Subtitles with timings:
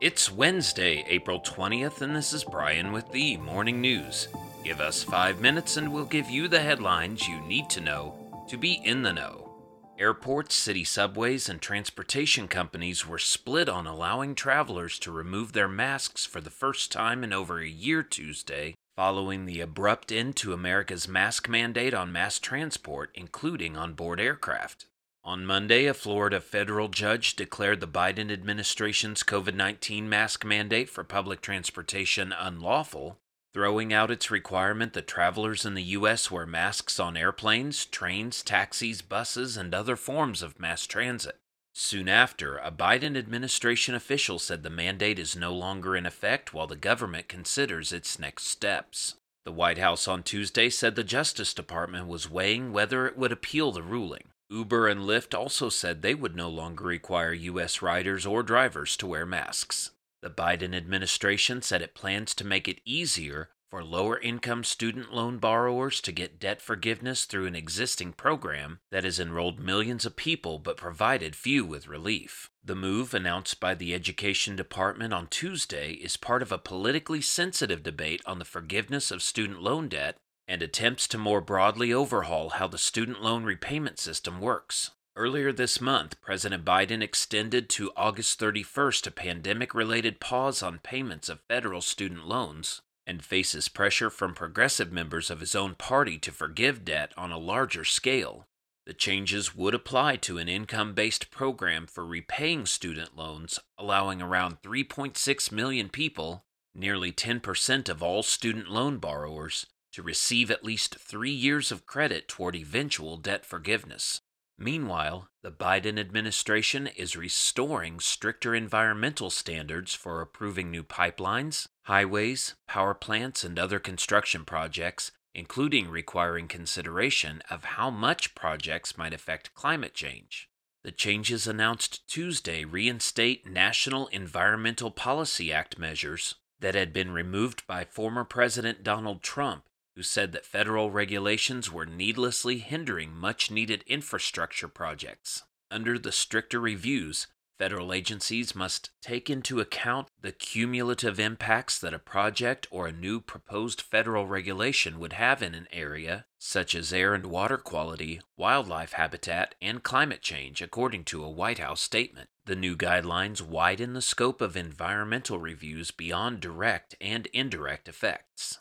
[0.00, 4.28] It's Wednesday, April 20th, and this is Brian with the Morning News.
[4.64, 8.56] Give us five minutes and we'll give you the headlines you need to know to
[8.56, 9.50] be in the know.
[9.98, 16.24] Airports, city subways, and transportation companies were split on allowing travelers to remove their masks
[16.24, 21.08] for the first time in over a year Tuesday, following the abrupt end to America's
[21.08, 24.86] mask mandate on mass transport, including on board aircraft.
[25.22, 31.04] On Monday, a Florida federal judge declared the Biden administration's COVID 19 mask mandate for
[31.04, 33.18] public transportation unlawful,
[33.52, 36.30] throwing out its requirement that travelers in the U.S.
[36.30, 41.36] wear masks on airplanes, trains, taxis, buses, and other forms of mass transit.
[41.74, 46.66] Soon after, a Biden administration official said the mandate is no longer in effect while
[46.66, 49.16] the government considers its next steps.
[49.44, 53.70] The White House on Tuesday said the Justice Department was weighing whether it would appeal
[53.70, 54.24] the ruling.
[54.50, 57.80] Uber and Lyft also said they would no longer require U.S.
[57.80, 59.92] riders or drivers to wear masks.
[60.22, 65.38] The Biden administration said it plans to make it easier for lower income student loan
[65.38, 70.58] borrowers to get debt forgiveness through an existing program that has enrolled millions of people
[70.58, 72.50] but provided few with relief.
[72.64, 77.84] The move, announced by the Education Department on Tuesday, is part of a politically sensitive
[77.84, 80.16] debate on the forgiveness of student loan debt
[80.50, 84.90] and attempts to more broadly overhaul how the student loan repayment system works.
[85.14, 91.28] Earlier this month, President Biden extended to August 31st a pandemic related pause on payments
[91.28, 96.32] of federal student loans and faces pressure from progressive members of his own party to
[96.32, 98.44] forgive debt on a larger scale.
[98.86, 104.62] The changes would apply to an income based program for repaying student loans, allowing around
[104.62, 106.42] 3.6 million people,
[106.74, 112.28] nearly 10% of all student loan borrowers, to receive at least three years of credit
[112.28, 114.20] toward eventual debt forgiveness.
[114.58, 122.92] Meanwhile, the Biden administration is restoring stricter environmental standards for approving new pipelines, highways, power
[122.92, 129.94] plants, and other construction projects, including requiring consideration of how much projects might affect climate
[129.94, 130.50] change.
[130.82, 137.84] The changes announced Tuesday reinstate National Environmental Policy Act measures that had been removed by
[137.84, 139.64] former President Donald Trump
[140.00, 145.42] who said that federal regulations were needlessly hindering much needed infrastructure projects.
[145.70, 147.26] Under the stricter reviews,
[147.58, 153.20] federal agencies must take into account the cumulative impacts that a project or a new
[153.20, 158.94] proposed federal regulation would have in an area, such as air and water quality, wildlife
[158.94, 162.30] habitat, and climate change, according to a White House statement.
[162.46, 168.60] The new guidelines widen the scope of environmental reviews beyond direct and indirect effects.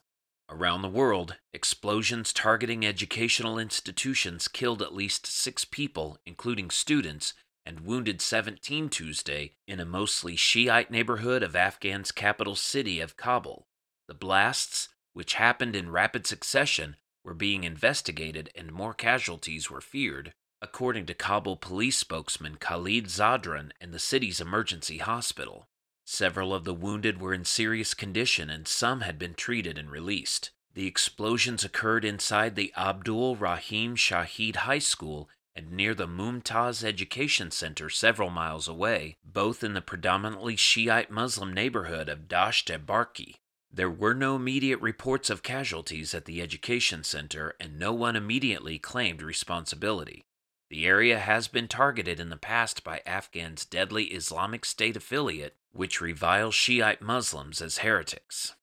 [0.52, 7.36] Around the world, explosions targeting educational institutions killed at least six people, including students,
[7.68, 13.68] and wounded 17 Tuesday in a mostly Shiite neighborhood of Afghan's capital city of Kabul.
[14.08, 20.34] The blasts, which happened in rapid succession, were being investigated and more casualties were feared,
[20.64, 25.68] according to Kabul police spokesman Khalid Zadran and the city's emergency hospital.
[26.12, 30.50] Several of the wounded were in serious condition and some had been treated and released.
[30.74, 37.52] The explosions occurred inside the Abdul Rahim Shahid High School and near the Mumtaz Education
[37.52, 43.36] Center several miles away, both in the predominantly Shiite Muslim neighborhood of Dasht e Barchi.
[43.72, 48.80] There were no immediate reports of casualties at the education center, and no one immediately
[48.80, 50.26] claimed responsibility.
[50.70, 56.02] The area has been targeted in the past by Afghan's deadly Islamic State affiliate, which
[56.02, 58.56] revile Shiite Muslims as heretics.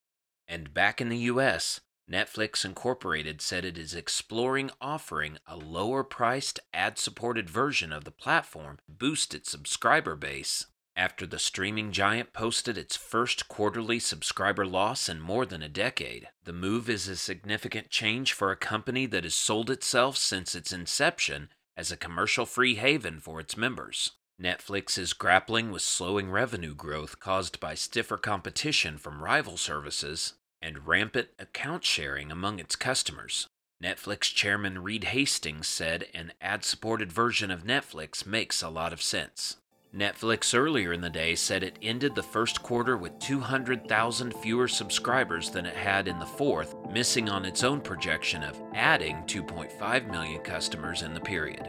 [0.48, 1.80] And back in the U.S.,
[2.10, 8.12] Netflix Incorporated said it is exploring offering a lower priced ad supported version of the
[8.12, 10.66] platform to boost its subscriber base.
[10.94, 16.28] After the streaming giant posted its first quarterly subscriber loss in more than a decade,
[16.44, 20.72] the move is a significant change for a company that has sold itself since its
[20.72, 24.12] inception as a commercial free haven for its members.
[24.40, 30.86] Netflix is grappling with slowing revenue growth caused by stiffer competition from rival services and
[30.86, 33.46] rampant account sharing among its customers.
[33.82, 39.00] Netflix chairman Reed Hastings said an ad supported version of Netflix makes a lot of
[39.00, 39.56] sense.
[39.94, 45.48] Netflix earlier in the day said it ended the first quarter with 200,000 fewer subscribers
[45.48, 50.42] than it had in the fourth, missing on its own projection of adding 2.5 million
[50.42, 51.66] customers in the period.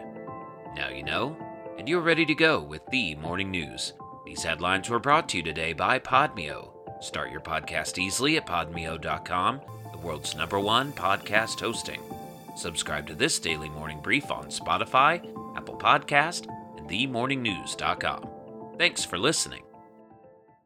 [0.75, 1.37] Now you know,
[1.77, 3.93] and you're ready to go with the morning news.
[4.25, 6.69] These headlines were brought to you today by Podmeo.
[7.01, 12.01] Start your podcast easily at podmeo.com, the world's number one podcast hosting.
[12.55, 15.19] Subscribe to this daily morning brief on Spotify,
[15.55, 16.47] Apple Podcast,
[16.77, 18.27] and themorningnews.com.
[18.77, 19.66] Thanks for listening.